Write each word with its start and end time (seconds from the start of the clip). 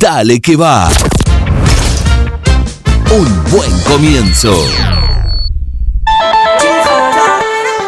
Dale 0.00 0.40
que 0.40 0.56
va. 0.56 0.88
Un 3.12 3.44
buen 3.52 3.70
comienzo. 3.86 4.50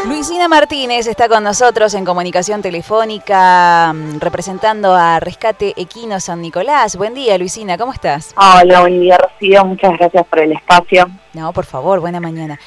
Luisina 0.04 0.46
Martínez 0.46 1.06
está 1.06 1.30
con 1.30 1.42
nosotros 1.42 1.94
en 1.94 2.04
comunicación 2.04 2.60
telefónica 2.60 3.94
mm, 3.94 4.18
representando 4.18 4.94
a 4.94 5.20
Rescate 5.20 5.72
Equino 5.74 6.20
San 6.20 6.42
Nicolás. 6.42 6.96
Buen 6.96 7.14
día, 7.14 7.38
Luisina, 7.38 7.78
¿cómo 7.78 7.95
estás? 7.95 8.34
Hola, 8.36 8.80
buen 8.80 9.00
día, 9.00 9.16
Rocío. 9.16 9.64
Muchas 9.64 9.96
gracias 9.98 10.26
por 10.26 10.40
el 10.40 10.52
espacio. 10.52 11.10
No, 11.32 11.54
por 11.54 11.64
favor, 11.64 12.00
buena 12.00 12.20
mañana. 12.20 12.60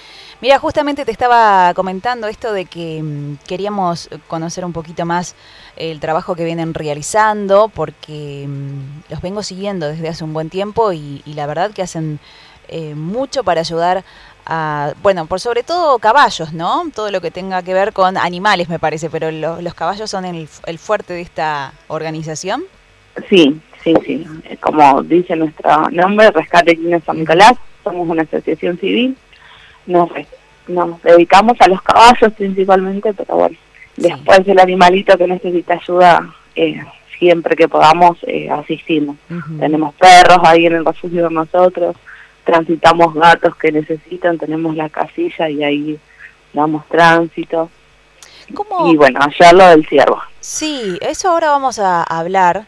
Mira, 0.46 0.60
justamente 0.60 1.06
te 1.06 1.12
estaba 1.12 1.74
comentando 1.74 2.28
esto 2.28 2.54
de 2.54 2.66
que 2.66 3.02
mm, 3.02 3.38
queríamos 3.48 4.12
conocer 4.28 4.64
un 4.64 4.74
poquito 4.74 5.04
más 5.04 5.36
el 5.76 6.00
trabajo 6.00 6.36
que 6.36 6.46
vienen 6.46 6.76
realizando, 6.76 7.68
porque 7.74 8.46
mm, 8.48 9.10
los 9.12 9.22
vengo 9.24 9.42
siguiendo 9.42 9.88
desde 9.88 10.08
hace 10.08 10.24
un 10.24 10.34
buen 10.34 10.52
tiempo 10.52 10.94
y, 10.94 11.24
la 11.26 11.48
verdad 11.48 11.72
que 11.72 11.82
hacen 11.82 12.20
eh, 12.68 12.94
mucho 12.94 13.44
para 13.44 13.62
ayudar 13.62 14.04
a, 14.46 14.94
bueno, 15.02 15.26
por 15.26 15.40
sobre 15.40 15.64
todo 15.64 15.98
caballos, 15.98 16.54
¿no? 16.54 16.84
Todo 16.94 17.10
lo 17.10 17.22
que 17.22 17.32
tenga 17.32 17.64
que 17.64 17.74
ver 17.74 17.92
con 17.92 18.16
animales, 18.16 18.70
me 18.70 18.78
parece, 18.78 19.10
pero 19.10 19.32
los 19.32 19.74
caballos 19.74 20.12
son 20.12 20.26
el, 20.26 20.48
fuerte 20.78 21.14
de 21.14 21.22
esta 21.22 21.74
organización. 21.88 22.66
Sí, 23.30 23.60
sí, 23.84 23.96
sí. 24.06 24.28
Como 24.62 25.02
dice 25.02 25.36
nuestro 25.38 25.90
nombre, 25.90 26.30
Rescate 26.30 26.74
Equino 26.74 27.02
San 27.04 27.18
Nicolás, 27.18 27.54
somos 27.84 28.08
una 28.08 28.22
asociación 28.22 28.78
civil 28.78 29.18
nos, 29.86 30.10
nos 30.68 31.02
dedicamos 31.02 31.58
a 31.60 31.68
los 31.68 31.82
caballos 31.82 32.34
principalmente, 32.34 33.14
pero 33.14 33.36
bueno, 33.36 33.58
después 33.96 34.48
el 34.48 34.60
animalito 34.60 35.18
que 35.18 35.28
necesita 35.28 35.76
ayuda, 35.76 36.36
eh, 36.56 36.84
siempre 37.18 37.56
que 37.56 37.68
podamos 37.68 38.18
eh, 38.24 38.50
asistimos. 38.50 39.18
Tenemos 39.60 39.94
perros 39.96 40.40
ahí 40.44 40.66
en 40.66 40.76
el 40.76 40.86
refugio 40.86 41.28
de 41.28 41.34
nosotros, 41.34 41.96
transitamos 42.44 43.14
gatos 43.14 43.56
que 43.56 43.72
necesitan, 43.72 44.38
tenemos 44.38 44.76
la 44.76 44.90
casilla 44.90 45.50
y 45.50 45.64
ahí 45.64 46.00
damos 46.54 46.88
tránsito. 46.88 47.70
Y 48.86 48.96
bueno, 48.96 49.20
allá 49.22 49.54
lo 49.54 49.68
del 49.70 49.88
ciervo. 49.88 50.22
Sí, 50.40 50.98
eso 51.02 51.30
ahora 51.30 51.50
vamos 51.50 51.80
a 51.80 52.04
hablar. 52.04 52.68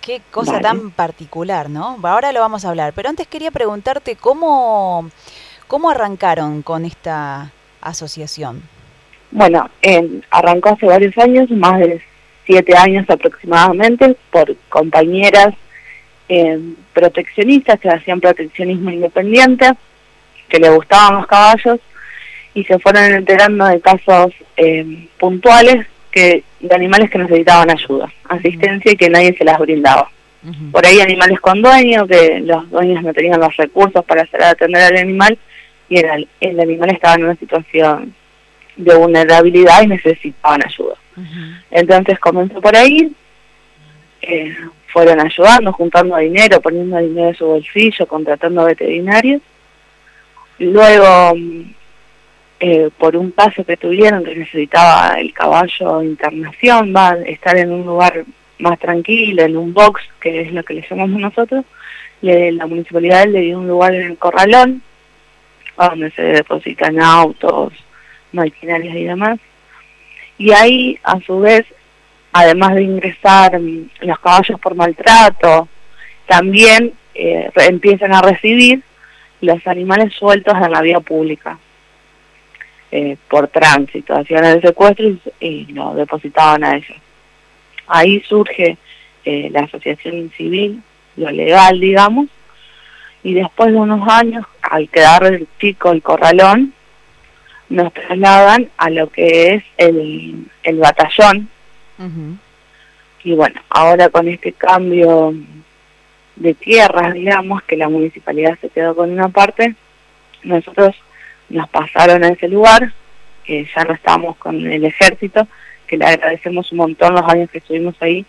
Qué 0.00 0.22
cosa 0.30 0.60
tan 0.60 0.90
particular, 0.90 1.68
¿no? 1.68 1.98
Ahora 2.02 2.32
lo 2.32 2.40
vamos 2.40 2.64
a 2.64 2.70
hablar. 2.70 2.92
Pero 2.94 3.08
antes 3.08 3.26
quería 3.26 3.50
preguntarte 3.50 4.16
cómo 4.16 5.10
¿Cómo 5.68 5.90
arrancaron 5.90 6.62
con 6.62 6.86
esta 6.86 7.52
asociación? 7.82 8.62
Bueno, 9.30 9.68
arrancó 10.30 10.70
hace 10.70 10.86
varios 10.86 11.16
años, 11.18 11.50
más 11.50 11.78
de 11.78 12.00
siete 12.46 12.74
años 12.74 13.04
aproximadamente, 13.10 14.16
por 14.30 14.56
compañeras 14.70 15.54
eh, 16.30 16.58
proteccionistas 16.94 17.78
que 17.80 17.90
hacían 17.90 18.18
proteccionismo 18.18 18.90
independiente, 18.90 19.70
que 20.48 20.58
le 20.58 20.70
gustaban 20.70 21.16
los 21.16 21.26
caballos 21.26 21.78
y 22.54 22.64
se 22.64 22.78
fueron 22.78 23.04
enterando 23.04 23.66
de 23.66 23.80
casos 23.80 24.32
eh, 24.56 25.06
puntuales 25.18 25.86
que 26.10 26.44
de 26.60 26.74
animales 26.74 27.10
que 27.10 27.18
necesitaban 27.18 27.70
ayuda, 27.70 28.10
asistencia 28.26 28.92
y 28.92 28.96
que 28.96 29.10
nadie 29.10 29.36
se 29.36 29.44
las 29.44 29.58
brindaba. 29.58 30.10
Por 30.72 30.86
ahí 30.86 31.00
animales 31.00 31.40
con 31.40 31.60
dueño, 31.60 32.06
que 32.06 32.40
los 32.40 32.70
dueños 32.70 33.02
no 33.02 33.12
tenían 33.12 33.40
los 33.40 33.54
recursos 33.56 34.02
para 34.06 34.22
hacer 34.22 34.42
atender 34.42 34.82
al 34.82 34.96
animal 34.96 35.38
y 35.88 35.98
el, 35.98 36.28
el 36.40 36.60
animal 36.60 36.90
estaba 36.90 37.14
en 37.14 37.24
una 37.24 37.36
situación 37.36 38.14
de 38.76 38.94
vulnerabilidad 38.94 39.82
y 39.82 39.88
necesitaban 39.88 40.64
ayuda. 40.64 40.94
Entonces 41.70 42.18
comenzó 42.20 42.60
por 42.60 42.76
ahí, 42.76 43.12
eh, 44.22 44.56
fueron 44.86 45.20
ayudando, 45.20 45.72
juntando 45.72 46.16
dinero, 46.16 46.60
poniendo 46.60 46.98
dinero 46.98 47.28
en 47.28 47.34
su 47.34 47.46
bolsillo, 47.46 48.06
contratando 48.06 48.64
veterinarios. 48.64 49.42
Luego, 50.60 51.36
eh, 52.60 52.90
por 52.98 53.16
un 53.16 53.32
paso 53.32 53.64
que 53.64 53.76
tuvieron 53.76 54.24
que 54.24 54.34
necesitaba 54.34 55.14
el 55.18 55.32
caballo 55.32 56.02
internación, 56.02 56.92
va 56.94 57.10
a 57.10 57.22
estar 57.22 57.56
en 57.56 57.72
un 57.72 57.84
lugar 57.84 58.24
más 58.58 58.78
tranquilo, 58.78 59.42
en 59.42 59.56
un 59.56 59.72
box, 59.72 60.02
que 60.20 60.42
es 60.42 60.52
lo 60.52 60.62
que 60.62 60.74
le 60.74 60.86
llamamos 60.88 61.20
nosotros, 61.20 61.64
le, 62.22 62.52
la 62.52 62.66
municipalidad 62.66 63.26
le 63.26 63.40
dio 63.40 63.58
un 63.58 63.68
lugar 63.68 63.94
en 63.94 64.02
el 64.02 64.18
corralón, 64.18 64.82
donde 65.86 66.10
se 66.10 66.22
depositan 66.22 67.00
autos, 67.00 67.72
maquinarias 68.32 68.96
y 68.96 69.04
demás. 69.04 69.38
Y 70.36 70.52
ahí, 70.52 70.98
a 71.02 71.20
su 71.20 71.40
vez, 71.40 71.64
además 72.32 72.74
de 72.74 72.82
ingresar 72.82 73.60
los 74.00 74.18
caballos 74.18 74.60
por 74.60 74.74
maltrato, 74.74 75.68
también 76.26 76.92
eh, 77.14 77.50
empiezan 77.54 78.14
a 78.14 78.22
recibir 78.22 78.82
los 79.40 79.66
animales 79.66 80.12
sueltos 80.14 80.54
en 80.54 80.70
la 80.70 80.82
vía 80.82 81.00
pública 81.00 81.58
eh, 82.90 83.16
por 83.28 83.48
tránsito, 83.48 84.14
hacían 84.14 84.44
el 84.44 84.62
secuestro 84.62 85.06
y, 85.40 85.66
lo 85.72 85.94
depositaban 85.94 86.64
a 86.64 86.76
ellos. 86.76 86.96
Ahí 87.86 88.20
surge 88.20 88.76
eh, 89.24 89.48
la 89.50 89.60
asociación 89.60 90.30
civil, 90.36 90.82
lo 91.16 91.30
legal, 91.30 91.80
digamos, 91.80 92.28
y 93.22 93.34
después 93.34 93.72
de 93.72 93.76
unos 93.76 94.08
años, 94.08 94.44
al 94.62 94.88
quedar 94.88 95.24
el 95.24 95.48
chico 95.58 95.90
el 95.90 96.02
corralón, 96.02 96.72
nos 97.68 97.92
trasladan 97.92 98.70
a 98.76 98.90
lo 98.90 99.10
que 99.10 99.54
es 99.54 99.64
el, 99.76 100.46
el 100.62 100.76
batallón. 100.78 101.48
Y 103.24 103.32
bueno, 103.34 103.60
ahora 103.68 104.08
con 104.08 104.28
este 104.28 104.52
cambio 104.52 105.34
de 106.36 106.54
tierras, 106.54 107.14
digamos, 107.14 107.62
que 107.64 107.76
la 107.76 107.88
municipalidad 107.88 108.56
se 108.60 108.68
quedó 108.68 108.94
con 108.94 109.10
una 109.10 109.28
parte, 109.28 109.74
nosotros 110.44 110.94
nos 111.48 111.68
pasaron 111.68 112.24
a 112.24 112.28
ese 112.28 112.48
lugar, 112.48 112.92
que 113.44 113.66
ya 113.74 113.84
no 113.84 113.94
estamos 113.94 114.36
con 114.36 114.64
el 114.66 114.84
ejército, 114.84 115.46
que 115.86 115.96
le 115.96 116.04
agradecemos 116.06 116.70
un 116.72 116.78
montón 116.78 117.14
los 117.14 117.28
años 117.28 117.50
que 117.50 117.58
estuvimos 117.58 117.96
ahí, 118.00 118.24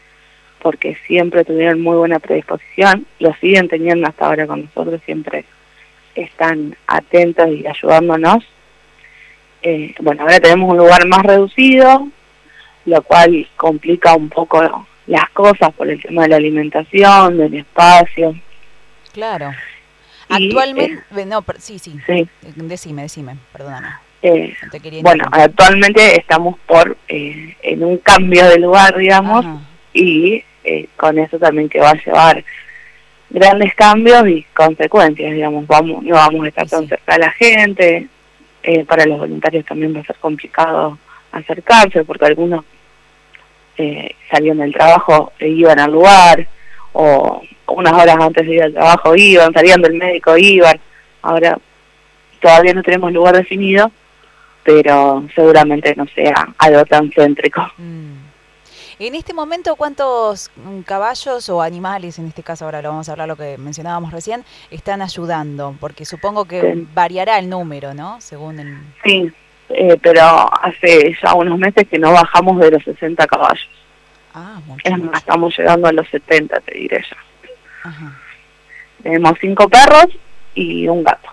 porque 0.62 0.98
siempre 1.08 1.46
tuvieron 1.46 1.82
muy 1.82 1.98
buena 1.98 2.20
predisposición, 2.20 3.06
lo 3.20 3.34
siguen 3.36 3.68
teniendo 3.68 4.08
hasta 4.08 4.28
ahora 4.28 4.48
con 4.48 4.66
nosotros, 4.66 5.02
siempre 5.06 5.46
están 6.16 6.76
atentos 6.88 7.50
y 7.50 7.66
ayudándonos. 7.66 8.46
Eh, 9.62 9.94
bueno, 10.00 10.24
ahora 10.24 10.40
tenemos 10.40 10.72
un 10.72 10.78
lugar 10.78 11.06
más 11.08 11.24
reducido, 11.24 12.08
lo 12.86 13.02
cual 13.02 13.48
complica 13.56 14.16
un 14.16 14.30
poco 14.30 14.86
las 15.08 15.30
cosas 15.32 15.74
por 15.74 15.90
el 15.90 16.02
tema 16.02 16.24
de 16.24 16.30
la 16.30 16.36
alimentación, 16.38 17.38
del 17.38 17.56
espacio. 17.56 18.36
Claro. 19.14 19.52
Actualmente, 20.30 21.04
eh, 21.18 21.26
no, 21.26 21.44
sí, 21.58 21.80
sí, 21.80 21.98
sí, 22.06 22.30
decime, 22.56 23.04
decime, 23.04 23.36
perdóname. 23.52 23.88
Eh, 24.22 24.54
bueno, 25.02 25.24
actualmente 25.32 26.20
estamos 26.20 26.58
por 26.68 26.98
en 27.08 27.84
un 27.84 27.98
cambio 27.98 28.46
de 28.48 28.60
lugar, 28.60 28.98
digamos, 28.98 29.46
y 29.94 30.44
eh, 30.64 30.88
con 30.96 31.18
eso 31.18 31.38
también 31.38 31.70
que 31.70 31.80
va 31.80 31.92
a 31.92 32.04
llevar 32.06 32.44
grandes 33.30 33.76
cambios 33.76 34.28
y 34.28 34.44
consecuencias, 34.54 35.34
digamos, 35.34 35.68
vamos 35.68 36.04
no 36.04 36.16
vamos 36.16 36.46
a 36.46 36.48
estar 36.48 36.68
tan 36.68 36.88
cerca 36.88 37.14
de 37.14 37.20
la 37.20 37.32
gente, 37.32 38.08
eh, 38.64 38.86
para 38.86 39.06
los 39.06 39.20
voluntarios 39.20 39.66
también 39.66 39.96
va 39.96 40.02
a 40.02 40.06
ser 40.06 40.18
complicado 40.18 40.98
acercarse 41.32 42.04
porque 42.04 42.26
algunos 42.26 42.66
eh, 43.78 44.16
salían 44.30 44.58
del 44.58 44.74
trabajo 44.74 45.32
e 45.40 45.48
iban 45.48 45.80
al 45.80 45.92
lugar 45.92 46.48
o 46.92 47.42
unas 47.68 47.94
horas 47.94 48.18
antes 48.20 48.46
de 48.46 48.56
ir 48.56 48.64
al 48.64 48.74
trabajo 48.74 49.16
iban, 49.16 49.54
salían 49.54 49.82
del 49.82 49.94
médico 49.94 50.38
iban, 50.38 50.80
ahora 51.22 51.58
todavía 52.42 52.74
no 52.74 52.84
tenemos 52.84 53.14
lugar 53.14 53.38
definido, 53.38 53.92
pero 54.64 55.24
seguramente 55.36 55.96
no 55.96 56.06
sea 56.08 56.50
algo 56.58 56.84
tan 56.86 57.12
céntrico. 57.12 57.62
Mm. 57.78 58.29
En 59.02 59.16
este 59.16 59.34
momento, 59.34 59.78
¿cuántos 59.78 60.52
mm, 60.58 60.82
caballos 60.82 61.48
o 61.48 61.62
animales, 61.62 62.20
en 62.20 62.28
este 62.28 62.44
caso 62.44 62.66
ahora 62.66 62.82
lo 62.82 62.90
vamos 62.90 63.08
a 63.08 63.14
hablar 63.14 63.30
lo 63.30 63.38
que 63.38 63.58
mencionábamos 63.58 64.12
recién, 64.12 64.44
están 64.72 65.02
ayudando? 65.02 65.74
Porque 65.80 66.04
supongo 66.04 66.44
que 66.44 66.86
variará 66.94 67.40
el 67.40 67.50
número, 67.50 67.94
¿no? 67.94 68.20
Según 68.20 68.60
el... 68.60 68.78
Sí, 69.06 69.32
eh, 69.70 69.98
pero 70.02 70.22
hace 70.62 71.16
ya 71.24 71.34
unos 71.34 71.58
meses 71.58 71.88
que 71.88 71.98
no 71.98 72.12
bajamos 72.12 72.60
de 72.60 72.72
los 72.72 72.84
60 72.84 73.26
caballos. 73.26 73.70
Ah, 74.34 74.60
mucho, 74.66 74.84
estamos 75.14 75.58
llegando 75.58 75.88
a 75.88 75.94
los 75.94 76.08
70, 76.10 76.60
te 76.60 76.74
diré 76.78 77.02
ya. 77.10 77.18
Tenemos 79.02 79.38
cinco 79.40 79.70
perros 79.70 80.08
y 80.54 80.90
un 80.90 81.06
gato. 81.06 81.30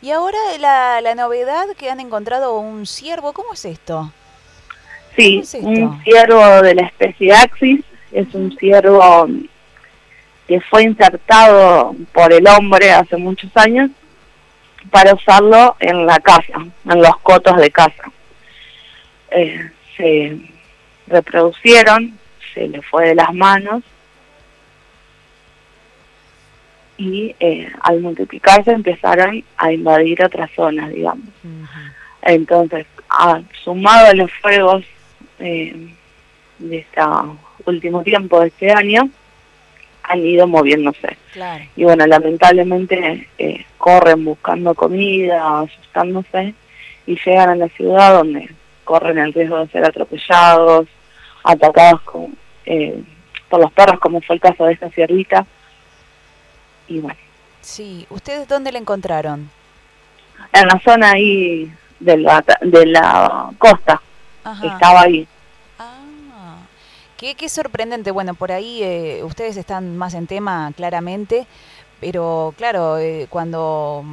Y 0.00 0.10
ahora 0.12 0.38
la, 0.58 1.02
la 1.02 1.14
novedad 1.14 1.66
que 1.76 1.90
han 1.90 2.00
encontrado 2.00 2.58
un 2.58 2.86
ciervo, 2.86 3.34
¿cómo 3.34 3.52
es 3.52 3.66
esto? 3.66 4.10
Sí, 5.18 5.42
un 5.62 6.00
ciervo 6.04 6.62
de 6.62 6.76
la 6.76 6.82
especie 6.82 7.32
Axis, 7.32 7.80
es 8.12 8.32
un 8.34 8.56
ciervo 8.56 9.26
que 10.46 10.60
fue 10.60 10.84
insertado 10.84 11.96
por 12.12 12.32
el 12.32 12.46
hombre 12.46 12.92
hace 12.92 13.16
muchos 13.16 13.50
años 13.56 13.90
para 14.92 15.14
usarlo 15.14 15.74
en 15.80 16.06
la 16.06 16.20
casa, 16.20 16.64
en 16.88 17.02
los 17.02 17.16
cotos 17.18 17.56
de 17.56 17.68
casa. 17.68 18.12
Eh, 19.32 19.68
se 19.96 20.38
reproducieron, 21.08 22.16
se 22.54 22.68
le 22.68 22.80
fue 22.82 23.08
de 23.08 23.14
las 23.16 23.34
manos 23.34 23.82
y 26.96 27.34
eh, 27.40 27.72
al 27.80 28.00
multiplicarse 28.00 28.70
empezaron 28.70 29.42
a 29.56 29.72
invadir 29.72 30.22
otras 30.22 30.48
zonas, 30.54 30.90
digamos. 30.90 31.26
Entonces, 32.22 32.86
sumado 33.64 34.06
a 34.06 34.14
los 34.14 34.30
fuegos 34.34 34.84
eh, 35.38 35.94
de 36.58 36.78
este 36.78 37.00
último 37.64 38.02
tiempo 38.02 38.40
de 38.40 38.48
este 38.48 38.72
año, 38.72 39.10
han 40.02 40.24
ido 40.24 40.46
moviéndose. 40.46 41.16
Y 41.76 41.84
bueno, 41.84 42.06
lamentablemente 42.06 43.28
eh, 43.38 43.64
corren 43.76 44.24
buscando 44.24 44.74
comida, 44.74 45.60
asustándose 45.60 46.54
y 47.06 47.18
llegan 47.24 47.50
a 47.50 47.56
la 47.56 47.68
ciudad 47.68 48.14
donde 48.14 48.50
corren 48.84 49.18
el 49.18 49.34
riesgo 49.34 49.58
de 49.58 49.68
ser 49.68 49.84
atropellados, 49.84 50.88
atacados 51.44 52.00
con, 52.02 52.36
eh, 52.64 53.02
por 53.48 53.60
los 53.60 53.72
perros, 53.72 54.00
como 54.00 54.20
fue 54.22 54.36
el 54.36 54.40
caso 54.40 54.64
de 54.64 54.72
esta 54.72 54.90
ciervita. 54.90 55.46
Y 56.88 57.00
bueno. 57.00 57.18
Sí, 57.60 58.06
¿ustedes 58.08 58.48
dónde 58.48 58.72
la 58.72 58.78
encontraron? 58.78 59.50
En 60.52 60.66
la 60.66 60.80
zona 60.80 61.12
ahí 61.12 61.70
de 62.00 62.16
la, 62.16 62.44
de 62.62 62.86
la 62.86 63.50
costa. 63.58 64.00
Estaba 64.44 65.02
ahí. 65.02 65.26
Ah, 65.78 66.58
qué, 67.16 67.34
qué 67.34 67.48
sorprendente. 67.48 68.10
Bueno, 68.10 68.34
por 68.34 68.52
ahí 68.52 68.82
eh, 68.82 69.22
ustedes 69.24 69.56
están 69.56 69.96
más 69.96 70.14
en 70.14 70.26
tema, 70.26 70.72
claramente, 70.76 71.46
pero 72.00 72.54
claro, 72.56 72.98
eh, 72.98 73.26
cuando 73.28 74.04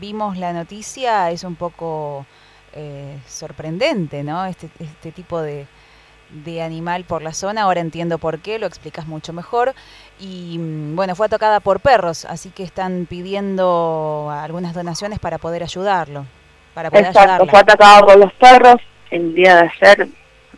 vimos 0.00 0.36
la 0.36 0.52
noticia 0.52 1.30
es 1.30 1.44
un 1.44 1.54
poco 1.54 2.26
eh, 2.74 3.18
sorprendente, 3.26 4.22
¿no? 4.22 4.44
Este, 4.46 4.70
este 4.80 5.12
tipo 5.12 5.40
de, 5.40 5.66
de 6.44 6.62
animal 6.62 7.04
por 7.04 7.22
la 7.22 7.32
zona. 7.34 7.62
Ahora 7.62 7.80
entiendo 7.80 8.18
por 8.18 8.40
qué, 8.40 8.58
lo 8.58 8.66
explicas 8.66 9.06
mucho 9.06 9.32
mejor. 9.32 9.74
Y 10.18 10.58
mm, 10.58 10.96
bueno, 10.96 11.14
fue 11.14 11.26
atacada 11.26 11.60
por 11.60 11.80
perros, 11.80 12.24
así 12.24 12.50
que 12.50 12.62
están 12.62 13.06
pidiendo 13.08 14.30
algunas 14.32 14.74
donaciones 14.74 15.18
para 15.18 15.38
poder 15.38 15.62
ayudarlo. 15.62 16.26
Para 16.74 16.90
poder 16.90 17.06
Exacto, 17.06 17.46
fue 17.46 17.58
atacada 17.60 18.00
por 18.00 18.16
los 18.16 18.32
perros. 18.34 18.80
El 19.12 19.34
día 19.34 19.56
de 19.56 19.70
ayer 19.70 20.08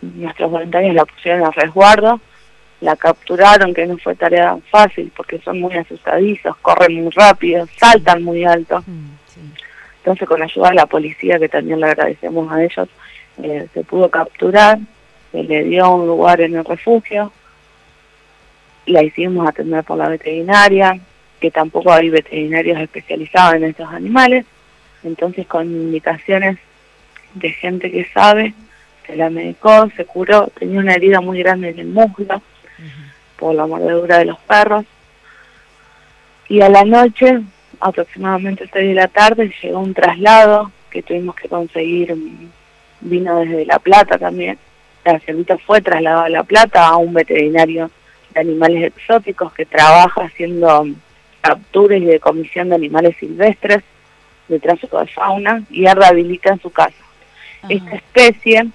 nuestros 0.01 0.51
voluntarios 0.51 0.95
la 0.95 1.05
pusieron 1.05 1.45
a 1.45 1.51
resguardo, 1.51 2.21
la 2.81 2.97
capturaron, 2.97 3.75
que 3.75 3.87
no 3.87 3.99
fue 3.99 4.15
tarea 4.15 4.57
fácil 4.71 5.13
porque 5.17 5.39
son 5.41 5.61
muy 5.61 5.75
asustadizos, 5.75 6.57
corren 6.59 7.03
muy 7.03 7.11
rápido, 7.11 7.67
saltan 7.77 8.23
muy 8.23 8.45
alto. 8.45 8.83
Entonces 9.99 10.29
con 10.29 10.43
ayuda 10.43 10.69
de 10.69 10.75
la 10.77 10.87
policía, 10.87 11.39
que 11.39 11.49
también 11.49 11.81
le 11.81 11.87
agradecemos 11.87 12.51
a 12.53 12.63
ellos, 12.63 12.89
eh, 13.43 13.67
se 13.75 13.85
pudo 13.85 14.09
capturar 14.09 14.79
se 15.35 15.43
le 15.43 15.65
dio 15.65 15.91
un 15.91 16.07
lugar 16.07 16.41
en 16.41 16.55
el 16.55 16.65
refugio, 16.65 17.33
la 18.87 19.03
hicimos 19.03 19.49
atender 19.49 19.83
por 19.83 19.99
la 19.99 20.09
veterinaria, 20.09 20.97
que 21.41 21.51
tampoco 21.51 21.93
hay 21.93 22.09
veterinarios 22.09 22.79
especializados 22.79 23.57
en 23.57 23.65
estos 23.65 23.89
animales, 23.89 24.47
entonces 25.03 25.45
con 25.49 25.67
indicaciones 25.67 26.57
de 27.35 27.51
gente 27.51 27.91
que 27.91 28.07
sabe, 28.13 28.55
se 29.07 29.17
la 29.17 29.31
medicó, 29.31 29.91
se 29.97 30.05
curó, 30.05 30.49
tenía 30.59 30.81
una 30.81 30.95
herida 30.95 31.21
muy 31.21 31.39
grande 31.41 31.71
en 31.71 31.79
el 31.79 31.89
muslo 31.89 32.43
por 33.37 33.55
la 33.55 33.67
mordedura 33.67 34.19
de 34.19 34.27
los 34.27 34.39
perros, 34.41 34.85
y 36.49 36.61
a 36.61 36.69
la 36.69 36.85
noche, 36.85 37.41
aproximadamente 37.81 38.69
6 38.73 38.89
de 38.89 38.95
la 38.95 39.09
tarde, 39.09 39.53
llegó 39.63 39.81
un 39.81 39.95
traslado 39.95 40.71
que 40.91 41.03
tuvimos 41.03 41.35
que 41.35 41.49
conseguir, 41.49 42.15
vino 43.01 43.41
desde 43.41 43.67
La 43.67 43.79
Plata 43.79 44.19
también, 44.19 44.59
la 45.05 45.21
cerdita 45.21 45.59
fue 45.59 45.83
trasladada 45.83 46.25
a 46.25 46.31
La 46.31 46.45
Plata 46.45 46.87
a 46.87 46.97
un 46.97 47.13
veterinario 47.13 47.91
de 48.33 48.41
animales 48.41 48.85
exóticos 48.85 49.53
que 49.53 49.67
trabaja 49.67 50.23
haciendo 50.23 50.87
capturas 51.41 52.01
y 52.01 52.07
decomisión 52.07 52.71
de 52.71 52.77
animales 52.77 53.17
silvestres, 53.19 53.83
de 54.49 54.61
tráfico 54.61 54.99
de 55.01 55.07
fauna, 55.07 55.63
y 55.71 55.87
rehabilita 55.87 56.51
en 56.53 56.61
su 56.61 56.71
casa. 56.71 57.04
Esta 57.69 57.97
especie, 57.97 58.67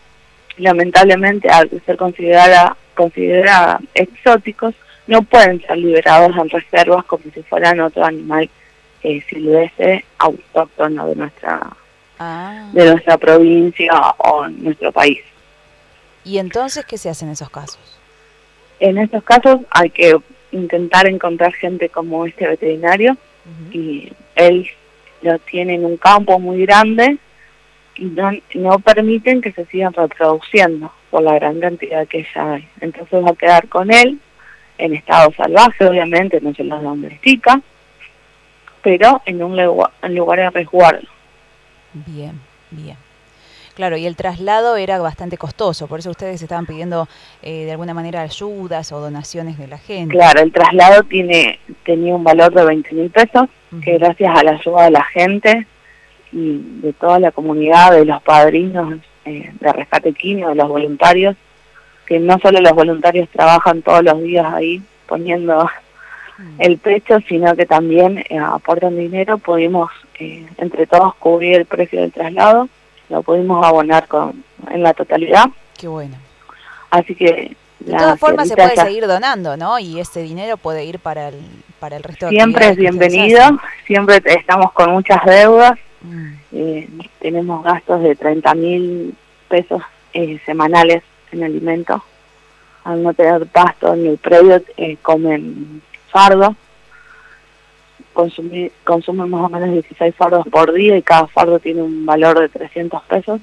lamentablemente, 0.58 1.50
al 1.50 1.70
ser 1.86 1.98
considerada, 1.98 2.76
considerada 2.96 3.80
exóticos, 3.94 4.76
no 5.08 5.24
pueden 5.24 5.62
ser 5.62 5.78
liberados 5.78 6.36
en 6.38 6.50
reservas 6.50 7.04
como 7.06 7.24
si 7.34 7.42
fueran 7.44 7.80
otro 7.80 8.06
animal 8.06 8.50
eh, 9.02 9.22
silvestre 9.30 10.06
autóctono 10.18 11.08
de 11.08 11.16
nuestra, 11.16 11.62
ah. 12.20 12.70
de 12.74 12.92
nuestra 12.92 13.18
provincia 13.18 13.94
o 14.18 14.48
nuestro 14.48 14.92
país. 14.92 15.20
¿Y 16.24 16.38
entonces 16.38 16.86
qué 16.86 16.98
se 16.98 17.10
hace 17.10 17.26
en 17.26 17.32
esos 17.32 17.50
casos? 17.50 17.80
En 18.80 18.98
estos 18.98 19.24
casos 19.24 19.62
hay 19.72 19.90
que 19.90 20.16
intentar 20.52 21.08
encontrar 21.08 21.54
gente 21.54 21.90
como 21.90 22.26
este 22.26 22.48
veterinario 22.48 23.18
y 23.72 24.12
él 24.36 24.70
lo 25.22 25.40
tiene 25.40 25.76
en 25.76 25.86
un 25.86 25.98
campo 25.98 26.40
muy 26.40 26.66
grande 26.66 27.18
y 28.00 28.06
no, 28.06 28.32
no 28.56 28.80
permiten 28.80 29.42
que 29.42 29.52
se 29.52 29.66
sigan 29.66 29.94
reproduciendo 29.94 30.92
por 31.10 31.22
la 31.22 31.36
gran 31.36 31.60
cantidad 31.60 32.08
que 32.08 32.26
ya 32.34 32.54
hay. 32.54 32.68
Entonces 32.82 33.24
va 33.24 33.32
a 33.32 33.36
quedar 33.36 33.68
con 33.68 33.92
él 33.92 34.20
en 34.78 34.96
estado 34.96 35.32
salvaje, 35.36 35.86
obviamente, 35.86 36.40
no 36.42 36.54
se 36.54 36.64
los 36.64 36.82
domestica, 36.82 37.62
pero 38.82 39.22
en 39.26 39.44
un 39.44 39.62
lugar, 39.62 39.92
en 40.02 40.16
lugar 40.16 40.40
de 40.40 40.50
resguardo. 40.52 41.08
Bien, 41.94 42.40
bien. 42.72 42.96
Claro, 43.76 43.98
y 43.98 44.06
el 44.06 44.16
traslado 44.16 44.76
era 44.76 45.00
bastante 45.00 45.38
costoso, 45.38 45.88
por 45.88 46.00
eso 46.00 46.10
ustedes 46.10 46.42
estaban 46.42 46.66
pidiendo 46.66 47.08
eh, 47.42 47.66
de 47.66 47.72
alguna 47.72 47.94
manera 47.94 48.22
ayudas 48.22 48.92
o 48.92 49.00
donaciones 49.00 49.58
de 49.58 49.68
la 49.68 49.78
gente. 49.78 50.14
Claro, 50.14 50.42
el 50.42 50.52
traslado 50.52 51.04
tiene 51.04 51.60
tenía 51.86 52.16
un 52.16 52.24
valor 52.24 52.54
de 52.54 52.66
20 52.66 52.96
mil 52.96 53.10
pesos, 53.10 53.48
que 53.84 53.98
gracias 53.98 54.38
a 54.38 54.44
la 54.44 54.52
ayuda 54.52 54.84
de 54.86 54.92
la 54.92 55.04
gente 55.06 55.68
y 56.32 56.58
de 56.82 56.94
toda 56.94 57.20
la 57.20 57.32
comunidad, 57.32 57.92
de 57.92 58.06
los 58.06 58.22
padrinos 58.22 59.00
eh, 59.26 59.52
de 59.60 59.74
Rescate 59.74 60.14
Quino, 60.14 60.50
de 60.50 60.56
los 60.56 60.68
voluntarios, 60.68 61.36
que 62.06 62.20
no 62.20 62.40
solo 62.40 62.60
los 62.62 62.74
voluntarios 62.74 63.30
trabajan 63.30 63.82
todos 63.82 64.04
los 64.04 64.22
días 64.22 64.46
ahí 64.54 64.82
poniendo 65.08 65.70
el 66.58 66.78
pecho, 66.78 67.20
sino 67.28 67.56
que 67.56 67.66
también 67.66 68.24
eh, 68.30 68.40
aportan 68.40 68.98
dinero, 68.98 69.38
pudimos 69.38 69.92
entre 70.58 70.86
todos 70.86 71.16
cubrir 71.16 71.56
el 71.56 71.66
precio 71.66 72.02
del 72.02 72.12
traslado 72.12 72.68
lo 73.10 73.24
pudimos 73.24 73.66
abonar 73.66 74.08
con 74.08 74.44
en 74.70 74.84
la 74.84 74.94
totalidad. 74.94 75.46
Qué 75.78 75.88
bueno. 75.88 76.16
Así 76.92 77.16
que... 77.16 77.56
De 77.80 77.96
todas 77.96 78.20
formas 78.20 78.50
se 78.50 78.56
puede 78.56 78.76
seguir 78.76 79.08
donando, 79.08 79.56
¿no? 79.56 79.80
Y 79.80 80.02
ese 80.02 80.22
dinero 80.22 80.58
puede 80.58 80.84
ir 80.84 81.00
para 81.00 81.30
el, 81.30 81.40
para 81.80 81.96
el 81.96 82.04
resto 82.04 82.26
de 82.26 82.32
Siempre 82.34 82.68
es 82.68 82.76
bienvenido, 82.76 83.42
siempre 83.88 84.22
estamos 84.26 84.74
con 84.74 84.92
muchas 84.92 85.24
deudas, 85.26 85.80
mm. 86.02 86.34
eh, 86.54 86.90
tenemos 87.20 87.64
gastos 87.64 88.02
de 88.02 88.16
30 88.16 88.56
mil 88.56 89.16
pesos 89.48 89.82
eh, 90.14 90.40
semanales 90.46 91.04
en 91.32 91.44
alimentos, 91.44 92.02
al 92.84 93.04
no 93.04 93.14
tener 93.14 93.46
pasto 93.48 93.96
ni 93.96 94.08
el 94.08 94.18
predio 94.18 94.62
eh, 94.78 94.98
comen 95.02 95.82
fardo, 96.10 96.56
consumen 98.14 99.30
más 99.30 99.46
o 99.46 99.50
menos 99.50 99.72
16 99.72 100.16
fardos 100.16 100.46
por 100.48 100.74
día 100.74 100.98
y 100.98 101.02
cada 101.02 101.28
fardo 101.28 101.60
tiene 101.60 101.82
un 101.82 102.06
valor 102.06 102.40
de 102.40 102.50
300 102.50 103.02
pesos. 103.04 103.40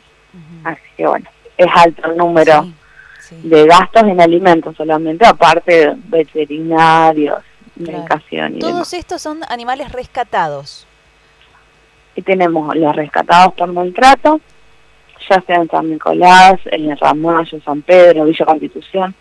Así 0.65 0.83
que 0.97 1.07
bueno, 1.07 1.27
es 1.57 1.67
alto 1.75 2.11
el 2.11 2.17
número 2.17 2.67
de 3.31 3.67
gastos 3.67 4.03
en 4.05 4.21
alimentos 4.21 4.77
solamente, 4.77 5.27
aparte 5.27 5.95
veterinarios, 6.09 7.43
medicación 7.77 8.57
y 8.57 8.59
Todos 8.59 8.93
estos 8.93 9.23
son 9.23 9.41
animales 9.49 9.93
rescatados. 9.93 10.87
Y 12.17 12.23
tenemos 12.23 12.75
los 12.75 12.97
rescatados 12.97 13.55
por 13.55 13.73
maltrato, 13.73 14.41
ya 15.29 15.41
sea 15.43 15.57
en 15.57 15.69
San 15.69 15.91
Nicolás, 15.91 16.59
en 16.67 16.97
Ramallo, 16.97 17.61
San 17.61 17.83
Pedro, 17.83 18.25
Villa 18.25 18.47
Constitución. 18.47 19.15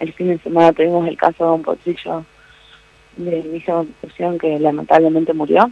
el 0.00 0.12
fin 0.14 0.28
de 0.28 0.38
semana 0.38 0.72
tuvimos 0.72 1.06
el 1.06 1.16
caso 1.16 1.44
de 1.44 1.50
un 1.52 1.62
potrillo 1.62 2.24
de 3.16 3.42
Villa 3.42 3.74
Constitución 3.74 4.38
que 4.38 4.58
lamentablemente 4.58 5.32
murió. 5.32 5.70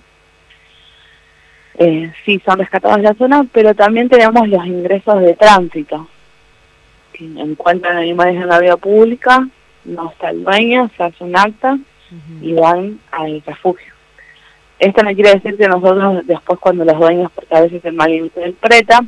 Eh, 1.77 2.13
sí, 2.25 2.41
son 2.45 2.59
rescatados 2.59 2.99
de 2.99 3.03
la 3.03 3.15
zona, 3.15 3.47
pero 3.53 3.75
también 3.75 4.09
tenemos 4.09 4.47
los 4.49 4.67
ingresos 4.67 5.21
de 5.21 5.35
tránsito. 5.35 6.09
Que 7.13 7.25
encuentran 7.25 7.97
animales 7.97 8.37
en 8.37 8.49
la 8.49 8.61
vía 8.61 8.77
pública, 8.77 9.49
no 9.85 10.11
está 10.11 10.31
el 10.31 10.45
dueño, 10.45 10.91
se 10.97 11.03
hace 11.03 11.25
un 11.25 11.37
acta 11.37 11.79
y 12.41 12.53
van 12.53 13.01
al 13.11 13.43
refugio. 13.45 13.94
Esto 14.79 15.03
no 15.03 15.15
quiere 15.15 15.35
decir 15.35 15.57
que 15.57 15.69
nosotros 15.69 16.27
después 16.27 16.59
cuando 16.59 16.85
los 16.85 16.99
dueños, 16.99 17.31
porque 17.35 17.55
a 17.55 17.61
veces 17.61 17.85
el 17.85 17.95
mal 17.95 18.13
interpreta, 18.13 19.01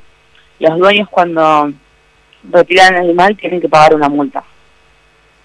los 0.58 0.78
dueños 0.78 1.08
cuando 1.10 1.72
retiran 2.50 2.94
el 2.94 3.00
animal 3.02 3.36
tienen 3.36 3.60
que 3.60 3.68
pagar 3.68 3.94
una 3.94 4.08
multa. 4.08 4.44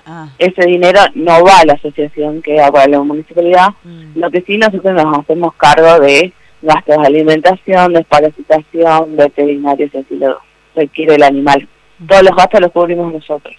Ah. 0.05 0.29
Ese 0.37 0.65
dinero 0.65 0.99
no 1.15 1.43
va 1.43 1.59
a 1.59 1.65
la 1.65 1.73
asociación 1.73 2.41
que 2.41 2.59
va 2.59 2.71
para 2.71 2.87
la 2.87 3.01
municipalidad, 3.01 3.69
mm. 3.83 4.19
lo 4.19 4.31
que 4.31 4.41
sí 4.41 4.57
nosotros 4.57 4.93
nos 4.93 5.19
hacemos 5.19 5.53
cargo 5.55 5.99
de 5.99 6.33
gastos 6.61 6.97
de 6.97 7.07
alimentación, 7.07 7.93
desparasitación, 7.93 9.15
veterinarios, 9.15 9.91
si 9.91 9.97
así 9.97 10.15
lo 10.15 10.39
requiere 10.75 11.15
el 11.15 11.23
animal. 11.23 11.67
Mm. 11.99 12.07
Todos 12.07 12.23
los 12.23 12.35
gastos 12.35 12.61
los 12.61 12.71
cubrimos 12.71 13.13
nosotros. 13.13 13.55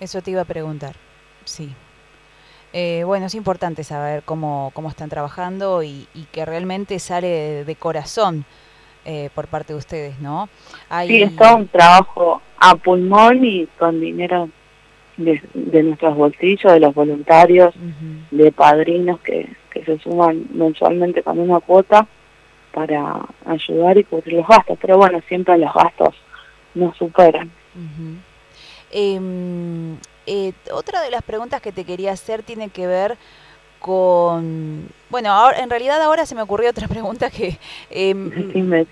Eso 0.00 0.20
te 0.22 0.30
iba 0.30 0.42
a 0.42 0.46
preguntar, 0.46 0.94
sí. 1.44 1.74
Eh, 2.72 3.02
bueno, 3.04 3.26
es 3.26 3.34
importante 3.34 3.82
saber 3.82 4.22
cómo, 4.24 4.70
cómo 4.74 4.88
están 4.88 5.08
trabajando 5.08 5.82
y, 5.82 6.06
que 6.30 6.44
realmente 6.44 6.98
sale 6.98 7.64
de, 7.64 7.76
corazón 7.76 8.44
eh, 9.04 9.28
por 9.34 9.48
parte 9.48 9.72
de 9.72 9.78
ustedes, 9.78 10.20
¿no? 10.20 10.48
Sí, 11.06 11.22
es 11.22 11.34
todo 11.34 11.56
un 11.56 11.68
trabajo 11.68 12.42
a 12.58 12.76
pulmón 12.76 13.44
y 13.44 13.66
con 13.78 14.00
dinero 14.00 14.48
de, 15.16 15.42
nuestros 15.82 16.16
bolsillos, 16.16 16.72
de 16.72 16.80
los 16.80 16.94
voluntarios, 16.94 17.74
de 18.30 18.52
padrinos 18.52 19.20
que, 19.20 19.48
que 19.70 19.84
se 19.84 19.98
suman 19.98 20.46
mensualmente 20.52 21.22
con 21.22 21.38
una 21.38 21.60
cuota 21.60 22.06
para 22.72 23.26
ayudar 23.46 23.98
y 23.98 24.04
cubrir 24.04 24.34
los 24.34 24.46
gastos. 24.46 24.78
Pero 24.80 24.96
bueno, 24.96 25.20
siempre 25.28 25.58
los 25.58 25.72
gastos 25.74 26.14
nos 26.74 26.96
superan. 26.96 27.50
Eh, 28.92 29.18
otra 30.72 31.02
de 31.02 31.10
las 31.10 31.22
preguntas 31.22 31.60
que 31.60 31.72
te 31.72 31.84
quería 31.84 32.12
hacer 32.12 32.42
tiene 32.42 32.70
que 32.70 32.86
ver 32.86 33.18
con... 33.80 34.88
Bueno, 35.08 35.32
ahora, 35.32 35.58
en 35.58 35.70
realidad 35.70 36.00
ahora 36.00 36.24
se 36.26 36.36
me 36.36 36.42
ocurrió 36.42 36.70
otra 36.70 36.86
pregunta 36.88 37.30
que, 37.30 37.58
eh, 37.90 38.14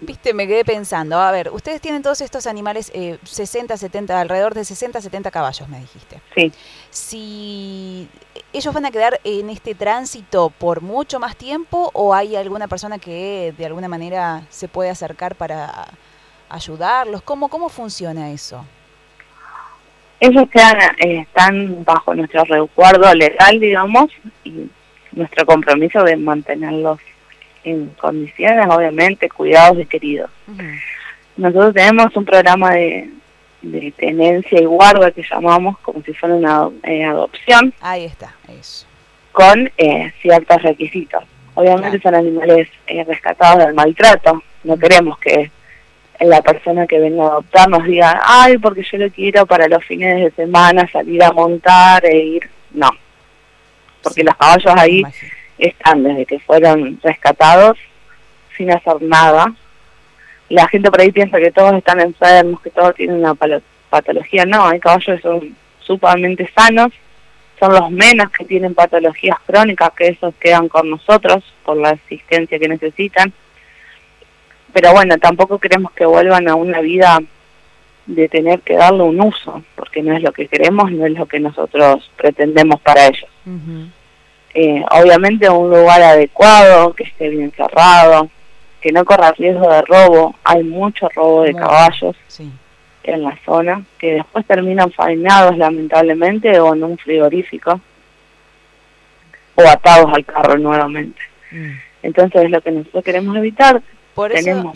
viste, 0.00 0.34
me 0.34 0.48
quedé 0.48 0.64
pensando. 0.64 1.18
A 1.18 1.30
ver, 1.30 1.50
ustedes 1.50 1.80
tienen 1.80 2.02
todos 2.02 2.20
estos 2.20 2.46
animales, 2.48 2.90
eh, 2.94 3.18
60, 3.22 3.76
70, 3.76 4.20
alrededor 4.20 4.54
de 4.54 4.64
60, 4.64 5.00
70 5.00 5.30
caballos, 5.30 5.68
me 5.68 5.78
dijiste. 5.78 6.20
Sí. 6.34 6.52
Si 6.90 8.08
ellos 8.52 8.74
van 8.74 8.86
a 8.86 8.90
quedar 8.90 9.20
en 9.22 9.50
este 9.50 9.74
tránsito 9.74 10.50
por 10.50 10.80
mucho 10.80 11.20
más 11.20 11.36
tiempo 11.36 11.90
o 11.92 12.14
hay 12.14 12.34
alguna 12.34 12.66
persona 12.66 12.98
que 12.98 13.54
de 13.56 13.66
alguna 13.66 13.88
manera 13.88 14.46
se 14.48 14.66
puede 14.66 14.90
acercar 14.90 15.36
para 15.36 15.88
ayudarlos, 16.48 17.22
¿cómo, 17.22 17.48
cómo 17.48 17.68
funciona 17.68 18.30
eso? 18.30 18.64
Ellos 20.20 20.48
quedan, 20.50 20.76
eh, 20.98 21.20
están 21.20 21.84
bajo 21.84 22.14
nuestro 22.14 22.44
recuerdo 22.44 23.14
legal, 23.14 23.60
digamos, 23.60 24.10
y 24.42 24.68
nuestro 25.12 25.46
compromiso 25.46 26.02
de 26.02 26.16
mantenerlos 26.16 26.98
en 27.62 27.88
condiciones, 28.00 28.66
obviamente, 28.68 29.28
cuidados 29.28 29.78
y 29.78 29.86
queridos. 29.86 30.30
Nosotros 31.36 31.74
tenemos 31.74 32.16
un 32.16 32.24
programa 32.24 32.72
de, 32.72 33.10
tenencia 33.96 34.60
y 34.60 34.64
guarda 34.64 35.10
que 35.10 35.22
llamamos 35.28 35.78
como 35.80 36.00
si 36.02 36.14
fuera 36.14 36.34
una 36.36 36.68
eh, 36.84 37.04
adopción. 37.04 37.74
Ahí 37.80 38.04
está, 38.04 38.34
eso. 38.48 38.86
Con 39.32 39.70
eh, 39.76 40.12
ciertos 40.22 40.62
requisitos. 40.62 41.24
Obviamente 41.54 42.00
son 42.00 42.14
animales 42.14 42.68
rescatados 42.86 43.66
del 43.66 43.74
maltrato. 43.74 44.42
No 44.62 44.76
queremos 44.78 45.18
que 45.18 45.50
la 46.20 46.42
persona 46.42 46.86
que 46.86 46.98
venga 46.98 47.24
a 47.24 47.28
adoptar 47.28 47.68
nos 47.68 47.84
diga, 47.84 48.20
ay, 48.24 48.58
porque 48.58 48.82
yo 48.82 48.98
lo 48.98 49.10
quiero 49.10 49.46
para 49.46 49.68
los 49.68 49.84
fines 49.84 50.16
de 50.16 50.30
semana 50.32 50.88
salir 50.90 51.22
a 51.22 51.32
montar 51.32 52.04
e 52.04 52.16
ir. 52.16 52.50
No, 52.72 52.90
porque 54.02 54.24
los 54.24 54.36
caballos 54.36 54.74
ahí 54.76 55.02
están 55.58 56.02
desde 56.02 56.26
que 56.26 56.38
fueron 56.40 56.98
rescatados 57.02 57.78
sin 58.56 58.70
hacer 58.70 59.00
nada. 59.02 59.54
La 60.48 60.66
gente 60.68 60.90
por 60.90 61.00
ahí 61.00 61.12
piensa 61.12 61.38
que 61.38 61.52
todos 61.52 61.74
están 61.74 62.00
enfermos, 62.00 62.60
que 62.62 62.70
todos 62.70 62.94
tienen 62.94 63.18
una 63.18 63.34
patología. 63.90 64.44
No, 64.44 64.66
hay 64.66 64.80
caballos 64.80 65.16
que 65.16 65.22
son 65.22 65.56
sumamente 65.80 66.50
sanos, 66.54 66.92
son 67.60 67.72
los 67.72 67.90
menos 67.90 68.30
que 68.30 68.44
tienen 68.44 68.74
patologías 68.74 69.38
crónicas, 69.46 69.92
que 69.92 70.08
esos 70.08 70.34
quedan 70.36 70.68
con 70.68 70.90
nosotros 70.90 71.44
por 71.64 71.76
la 71.76 71.90
asistencia 71.90 72.58
que 72.58 72.68
necesitan 72.68 73.32
pero 74.72 74.92
bueno, 74.92 75.16
tampoco 75.18 75.58
queremos 75.58 75.92
que 75.92 76.06
vuelvan 76.06 76.48
a 76.48 76.54
una 76.54 76.80
vida 76.80 77.18
de 78.06 78.28
tener 78.28 78.60
que 78.60 78.76
darle 78.76 79.02
un 79.02 79.20
uso, 79.20 79.62
porque 79.76 80.02
no 80.02 80.16
es 80.16 80.22
lo 80.22 80.32
que 80.32 80.48
queremos, 80.48 80.90
no 80.90 81.06
es 81.06 81.12
lo 81.12 81.26
que 81.26 81.40
nosotros 81.40 82.10
pretendemos 82.16 82.80
para 82.80 83.06
ellos. 83.06 83.30
eh, 84.54 84.82
obviamente 84.90 85.48
un 85.48 85.70
lugar 85.70 86.02
adecuado, 86.02 86.92
que 86.94 87.04
esté 87.04 87.28
bien 87.28 87.52
cerrado, 87.52 88.28
que 88.80 88.92
no 88.92 89.04
corra 89.04 89.32
riesgo 89.32 89.70
de 89.70 89.82
robo. 89.82 90.34
Hay 90.44 90.64
mucho 90.64 91.08
robo 91.14 91.42
de 91.42 91.54
caballos 91.54 92.16
en 93.04 93.22
la 93.22 93.38
zona, 93.44 93.82
que 93.98 94.14
después 94.14 94.46
terminan 94.46 94.90
faenados 94.92 95.56
lamentablemente 95.56 96.58
o 96.60 96.74
en 96.74 96.84
un 96.84 96.98
frigorífico 96.98 97.80
o 99.54 99.62
atados 99.62 100.12
al 100.14 100.24
carro 100.24 100.58
nuevamente. 100.58 101.20
Mm. 101.50 101.70
Entonces 102.02 102.44
es 102.44 102.50
lo 102.50 102.60
que 102.60 102.70
nosotros 102.70 103.04
queremos 103.04 103.36
evitar, 103.36 103.82
por 104.18 104.32
eso, 104.32 104.72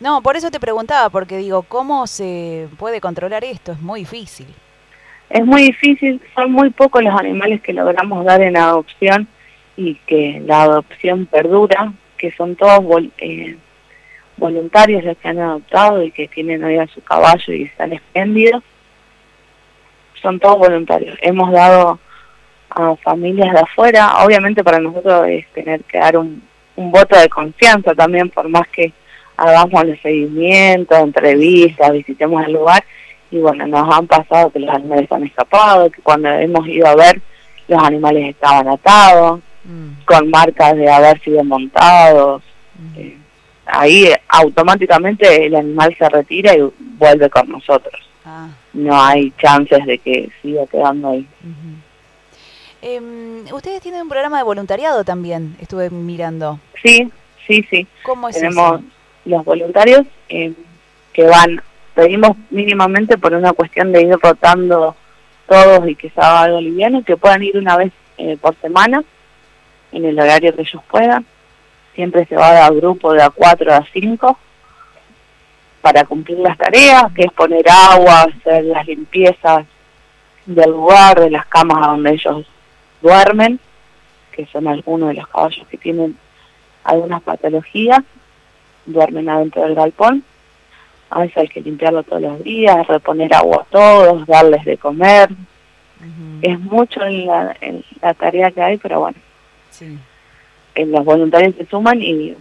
No, 0.00 0.22
por 0.22 0.36
eso 0.38 0.50
te 0.50 0.58
preguntaba, 0.58 1.10
porque 1.10 1.36
digo, 1.36 1.64
¿cómo 1.64 2.06
se 2.06 2.66
puede 2.78 2.98
controlar 2.98 3.44
esto? 3.44 3.72
Es 3.72 3.80
muy 3.80 4.00
difícil. 4.00 4.46
Es 5.28 5.44
muy 5.44 5.64
difícil, 5.64 6.18
son 6.34 6.52
muy 6.52 6.70
pocos 6.70 7.02
los 7.04 7.14
animales 7.20 7.60
que 7.60 7.74
logramos 7.74 8.24
dar 8.24 8.40
en 8.40 8.56
adopción 8.56 9.28
y 9.76 9.96
que 10.06 10.42
la 10.46 10.62
adopción 10.62 11.26
perdura, 11.26 11.92
que 12.16 12.32
son 12.32 12.56
todos 12.56 12.82
eh, 13.18 13.58
voluntarios 14.38 15.04
los 15.04 15.18
que 15.18 15.28
han 15.28 15.40
adoptado 15.40 16.02
y 16.02 16.10
que 16.10 16.26
tienen 16.26 16.64
hoy 16.64 16.78
a 16.78 16.86
su 16.86 17.02
caballo 17.02 17.52
y 17.52 17.64
están 17.64 17.92
espléndidos. 17.92 18.64
Son 20.22 20.40
todos 20.40 20.56
voluntarios. 20.56 21.18
Hemos 21.20 21.52
dado 21.52 22.00
a 22.70 22.96
familias 22.96 23.52
de 23.52 23.60
afuera, 23.60 24.24
obviamente 24.24 24.64
para 24.64 24.78
nosotros 24.78 25.26
es 25.28 25.46
tener 25.52 25.84
que 25.84 25.98
dar 25.98 26.16
un, 26.16 26.47
un 26.78 26.92
voto 26.92 27.18
de 27.18 27.28
confianza 27.28 27.92
también, 27.94 28.30
por 28.30 28.48
más 28.48 28.66
que 28.68 28.92
hagamos 29.36 29.82
el 29.82 30.00
seguimiento, 30.00 30.94
entrevistas, 30.96 31.92
visitemos 31.92 32.44
el 32.46 32.52
lugar, 32.52 32.84
y 33.30 33.38
bueno, 33.38 33.66
nos 33.66 33.92
han 33.94 34.06
pasado 34.06 34.50
que 34.50 34.60
los 34.60 34.70
animales 34.70 35.10
han 35.10 35.24
escapado, 35.24 35.90
que 35.90 36.00
cuando 36.02 36.28
hemos 36.30 36.66
ido 36.68 36.86
a 36.86 36.94
ver, 36.94 37.20
los 37.66 37.82
animales 37.82 38.30
estaban 38.30 38.68
atados, 38.68 39.40
mm. 39.64 40.04
con 40.04 40.30
marcas 40.30 40.76
de 40.76 40.90
haber 40.90 41.20
sido 41.20 41.42
montados. 41.44 42.42
Mm. 42.78 42.98
Eh, 42.98 43.18
ahí 43.66 44.12
automáticamente 44.28 45.46
el 45.46 45.56
animal 45.56 45.94
se 45.98 46.08
retira 46.08 46.56
y 46.56 46.70
vuelve 46.78 47.28
con 47.28 47.48
nosotros. 47.50 48.00
Ah. 48.24 48.48
No 48.72 49.02
hay 49.02 49.32
chances 49.40 49.84
de 49.84 49.98
que 49.98 50.30
siga 50.40 50.66
quedando 50.66 51.10
ahí. 51.10 51.26
Eh, 52.80 53.44
ustedes 53.52 53.80
tienen 53.82 54.02
un 54.02 54.08
programa 54.08 54.38
de 54.38 54.44
voluntariado 54.44 55.04
también, 55.04 55.56
estuve 55.60 55.90
mirando. 55.90 56.60
Sí, 56.82 57.10
sí, 57.46 57.66
sí. 57.68 57.86
¿Cómo 58.04 58.28
es 58.28 58.36
Tenemos 58.36 58.80
los 59.24 59.44
voluntarios 59.44 60.06
eh, 60.28 60.52
que 61.12 61.24
van, 61.24 61.60
pedimos 61.94 62.36
mínimamente 62.50 63.18
por 63.18 63.34
una 63.34 63.52
cuestión 63.52 63.92
de 63.92 64.02
ir 64.02 64.16
rotando 64.22 64.94
todos 65.48 65.88
y 65.88 65.96
que 65.96 66.10
se 66.10 66.20
haga 66.20 66.42
algo 66.42 66.60
liviano, 66.60 67.02
que 67.02 67.16
puedan 67.16 67.42
ir 67.42 67.56
una 67.56 67.76
vez 67.76 67.92
eh, 68.16 68.36
por 68.40 68.54
semana 68.60 69.02
en 69.92 70.04
el 70.04 70.18
horario 70.18 70.54
que 70.54 70.62
ellos 70.62 70.82
puedan. 70.88 71.26
Siempre 71.94 72.26
se 72.26 72.36
va 72.36 72.64
a 72.64 72.70
grupo 72.70 73.12
de 73.12 73.22
a 73.22 73.30
4 73.30 73.74
a 73.74 73.84
5 73.92 74.38
para 75.80 76.04
cumplir 76.04 76.38
las 76.38 76.56
tareas, 76.56 77.04
que 77.14 77.22
es 77.22 77.32
poner 77.32 77.64
agua, 77.68 78.22
hacer 78.22 78.64
las 78.64 78.86
limpiezas 78.86 79.66
del 80.46 80.70
lugar, 80.70 81.18
de 81.20 81.30
las 81.30 81.46
camas 81.46 81.86
a 81.86 81.90
donde 81.90 82.12
ellos 82.12 82.46
duermen, 83.00 83.60
que 84.32 84.46
son 84.46 84.68
algunos 84.68 85.10
de 85.10 85.14
los 85.16 85.28
caballos 85.28 85.66
que 85.68 85.76
tienen 85.76 86.16
algunas 86.84 87.22
patologías, 87.22 88.00
duermen 88.86 89.28
adentro 89.28 89.62
del 89.62 89.74
galpón. 89.74 90.24
A 91.10 91.20
veces 91.20 91.36
hay 91.38 91.48
que 91.48 91.60
limpiarlo 91.60 92.02
todos 92.02 92.22
los 92.22 92.42
días, 92.42 92.86
reponer 92.86 93.34
agua 93.34 93.62
a 93.62 93.70
todos, 93.70 94.26
darles 94.26 94.64
de 94.64 94.76
comer. 94.76 95.30
Es 96.42 96.60
mucho 96.60 97.02
en 97.02 97.26
la, 97.26 97.56
la, 98.00 98.14
tarea 98.14 98.50
que 98.50 98.62
hay, 98.62 98.76
pero 98.76 99.00
bueno. 99.00 99.18
Sí. 99.70 99.98
En 100.74 100.92
los 100.92 101.04
voluntarios 101.04 101.56
se 101.56 101.66
suman 101.66 102.00
y 102.00 102.36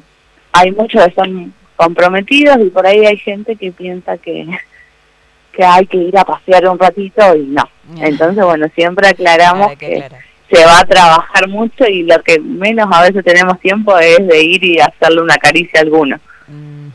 hay 0.51 0.71
muchos 0.71 1.03
que 1.05 1.13
son 1.13 1.53
comprometidos 1.75 2.57
y 2.59 2.69
por 2.69 2.85
ahí 2.85 3.05
hay 3.05 3.17
gente 3.17 3.55
que 3.55 3.71
piensa 3.71 4.17
que, 4.17 4.47
que 5.53 5.63
hay 5.63 5.87
que 5.87 5.97
ir 5.97 6.17
a 6.17 6.25
pasear 6.25 6.67
un 6.67 6.77
ratito 6.77 7.35
y 7.35 7.47
no. 7.47 7.67
Entonces, 8.01 8.43
bueno, 8.43 8.67
siempre 8.75 9.07
aclaramos 9.07 9.75
que 9.77 10.03
se 10.51 10.65
va 10.65 10.79
a 10.79 10.85
trabajar 10.85 11.47
mucho 11.47 11.85
y 11.85 12.03
lo 12.03 12.21
que 12.23 12.39
menos 12.39 12.87
a 12.91 13.01
veces 13.01 13.23
tenemos 13.23 13.59
tiempo 13.59 13.97
es 13.97 14.25
de 14.27 14.43
ir 14.43 14.63
y 14.63 14.79
hacerle 14.79 15.21
una 15.21 15.35
caricia 15.37 15.79
a 15.79 15.83
alguno. 15.83 16.19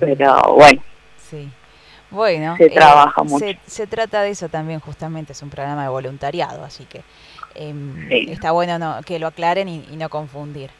Pero 0.01 0.41
bueno. 0.55 0.83
Sí. 1.31 1.49
Bueno, 2.11 2.57
se 2.57 2.69
trabaja 2.71 3.23
eh, 3.23 3.25
mucho. 3.25 3.47
Se, 3.67 3.87
trata 3.87 4.23
de 4.23 4.31
eso 4.31 4.49
también, 4.49 4.81
justamente, 4.81 5.33
es 5.33 5.43
un 5.43 5.51
programa 5.51 5.83
de 5.83 5.89
voluntariado, 5.89 6.65
así 6.65 6.85
que 6.85 7.03
em, 7.55 8.11
está 8.11 8.51
bueno 8.53 8.79
no, 8.79 9.01
que 9.05 9.19
lo 9.19 9.29
aclaren 9.29 9.69
y, 9.69 9.97
no 9.97 10.09
confundir. 10.11 10.71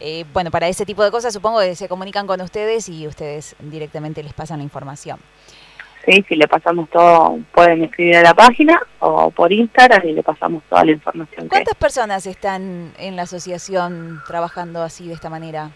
Eh, 0.00 0.24
bueno, 0.32 0.50
para 0.50 0.68
ese 0.68 0.84
tipo 0.84 1.02
de 1.04 1.10
cosas 1.10 1.32
supongo 1.32 1.60
que 1.60 1.76
se 1.76 1.88
comunican 1.88 2.26
con 2.26 2.40
ustedes 2.40 2.88
y 2.88 3.06
ustedes 3.06 3.56
directamente 3.60 4.22
les 4.22 4.32
pasan 4.32 4.58
la 4.58 4.64
información. 4.64 5.18
¿Sí? 6.04 6.24
Si 6.28 6.36
le 6.36 6.48
pasamos 6.48 6.88
todo, 6.90 7.38
pueden 7.52 7.84
escribir 7.84 8.16
a 8.16 8.22
la 8.22 8.34
página 8.34 8.80
o 9.00 9.30
por 9.30 9.52
Instagram 9.52 10.06
y 10.08 10.12
le 10.12 10.22
pasamos 10.22 10.62
toda 10.68 10.84
la 10.84 10.92
información. 10.92 11.48
¿Cuántas 11.48 11.74
personas 11.74 12.26
están 12.26 12.92
en 12.98 13.16
la 13.16 13.22
asociación 13.22 14.20
trabajando 14.26 14.82
así 14.82 15.08
de 15.08 15.14
esta 15.14 15.30
manera 15.30 15.70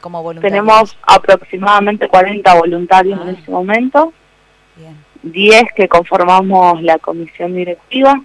como 0.00 0.22
voluntarios? 0.22 0.52
Tenemos 0.52 0.98
aproximadamente 1.06 2.08
40 2.08 2.54
voluntarios 2.54 3.20
en 3.20 3.28
ah. 3.28 3.32
este 3.32 3.50
momento. 3.50 4.12
Bien. 4.76 4.96
10 5.22 5.72
que 5.74 5.88
conformamos 5.88 6.82
la 6.82 6.98
comisión 6.98 7.54
directiva, 7.54 8.20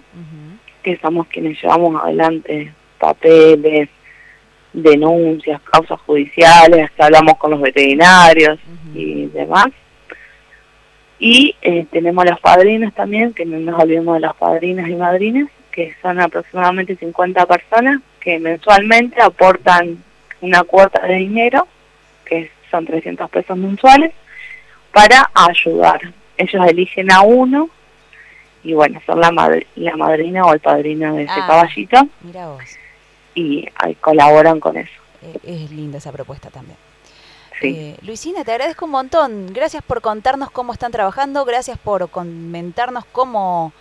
que 0.82 0.98
somos 0.98 1.26
quienes 1.28 1.60
llevamos 1.60 2.00
adelante 2.02 2.72
papeles, 3.02 3.88
denuncias, 4.72 5.60
causas 5.62 6.00
judiciales, 6.02 6.88
hablamos 6.98 7.36
con 7.36 7.50
los 7.50 7.60
veterinarios 7.60 8.58
y 8.94 9.26
demás. 9.26 9.66
Y 11.24 11.54
eh, 11.62 11.86
tenemos 11.92 12.24
los 12.24 12.40
padrinos 12.40 12.92
también, 12.94 13.32
que 13.32 13.44
no 13.44 13.56
nos 13.60 13.80
olvidemos 13.80 14.14
de 14.14 14.26
los 14.26 14.34
padrinos 14.34 14.88
y 14.88 14.96
madrinas, 14.96 15.48
que 15.70 15.94
son 16.02 16.20
aproximadamente 16.20 16.96
50 16.96 17.46
personas 17.46 18.00
que 18.18 18.40
mensualmente 18.40 19.22
aportan 19.22 20.02
una 20.40 20.64
cuota 20.64 21.06
de 21.06 21.14
dinero, 21.14 21.68
que 22.24 22.50
son 22.72 22.86
300 22.86 23.30
pesos 23.30 23.56
mensuales, 23.56 24.12
para 24.92 25.30
ayudar. 25.32 26.00
Ellos 26.36 26.66
eligen 26.66 27.12
a 27.12 27.22
uno 27.22 27.70
y 28.64 28.72
bueno, 28.72 29.00
son 29.06 29.20
la, 29.20 29.30
la 29.76 29.96
madrina 29.96 30.44
o 30.44 30.54
el 30.54 30.58
padrino 30.58 31.14
de 31.14 31.22
ese 31.22 31.32
ah, 31.36 31.46
caballito. 31.46 32.08
Mira 32.22 32.48
vos. 32.48 32.64
Y 33.36 33.68
ahí 33.76 33.94
colaboran 33.94 34.58
con 34.58 34.76
eso. 34.76 35.00
Es 35.44 35.70
linda 35.70 35.98
esa 35.98 36.10
propuesta 36.10 36.50
también. 36.50 36.78
Eh, 37.68 37.96
Luisina, 38.02 38.44
te 38.44 38.52
agradezco 38.52 38.84
un 38.84 38.90
montón. 38.90 39.46
Gracias 39.52 39.82
por 39.82 40.00
contarnos 40.00 40.50
cómo 40.50 40.72
están 40.72 40.92
trabajando, 40.92 41.44
gracias 41.44 41.78
por 41.78 42.08
comentarnos 42.10 43.04
cómo, 43.06 43.72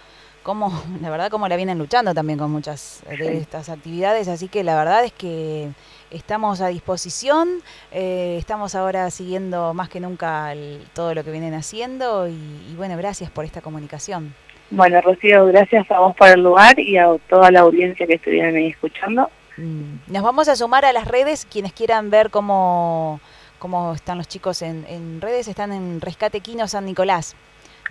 cómo, 0.43 0.71
la 1.01 1.09
verdad, 1.09 1.29
cómo 1.29 1.47
la 1.47 1.55
vienen 1.55 1.77
luchando 1.77 2.13
también 2.13 2.39
con 2.39 2.51
muchas 2.51 3.03
de 3.09 3.37
estas 3.37 3.69
actividades. 3.69 4.27
Así 4.27 4.47
que 4.47 4.63
la 4.63 4.75
verdad 4.75 5.03
es 5.03 5.13
que 5.13 5.69
estamos 6.11 6.61
a 6.61 6.67
disposición, 6.67 7.61
eh, 7.91 8.35
estamos 8.39 8.75
ahora 8.75 9.09
siguiendo 9.09 9.73
más 9.73 9.89
que 9.89 9.99
nunca 9.99 10.53
todo 10.93 11.13
lo 11.15 11.23
que 11.23 11.31
vienen 11.31 11.53
haciendo 11.53 12.27
y, 12.27 12.75
bueno, 12.75 12.97
gracias 12.97 13.29
por 13.29 13.45
esta 13.45 13.61
comunicación. 13.61 14.33
Bueno, 14.69 15.01
Rocío, 15.01 15.47
gracias 15.47 15.89
a 15.91 15.99
vos 15.99 16.15
por 16.15 16.29
el 16.29 16.41
lugar 16.41 16.79
y 16.79 16.97
a 16.97 17.07
toda 17.29 17.51
la 17.51 17.61
audiencia 17.61 18.07
que 18.07 18.13
estuvieron 18.13 18.55
ahí 18.55 18.67
escuchando. 18.67 19.29
Mm. 19.57 19.95
Nos 20.07 20.23
vamos 20.23 20.47
a 20.47 20.55
sumar 20.55 20.85
a 20.85 20.93
las 20.93 21.07
redes, 21.07 21.45
quienes 21.45 21.73
quieran 21.73 22.09
ver 22.09 22.29
cómo 22.29 23.19
cómo 23.61 23.93
están 23.93 24.17
los 24.17 24.27
chicos 24.27 24.63
en, 24.63 25.21
redes, 25.21 25.47
están 25.47 25.71
en 25.71 26.01
Rescate 26.01 26.39
Quino 26.39 26.67
San 26.67 26.83
Nicolás. 26.83 27.35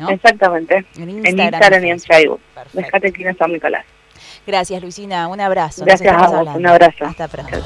Exactamente. 0.08 0.84
En 0.96 1.10
Instagram, 1.10 1.84
y 1.84 1.90
en 1.90 2.00
Facebook. 2.00 2.40
Rescate 2.74 3.12
Quino 3.12 3.32
San 3.38 3.52
Nicolás. 3.52 3.84
Gracias, 4.44 4.82
Luisina. 4.82 5.28
Un 5.28 5.40
abrazo. 5.40 5.84
Gracias 5.84 6.12
a 6.12 6.26
vos. 6.26 6.56
Un 6.56 6.66
abrazo. 6.66 7.04
Hasta 7.04 7.28
pronto. 7.28 7.56